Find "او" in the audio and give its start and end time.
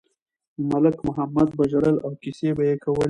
2.05-2.11